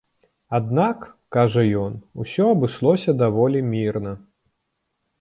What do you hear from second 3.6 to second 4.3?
мірна.